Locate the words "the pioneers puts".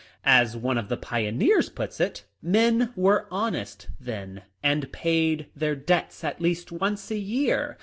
0.89-1.99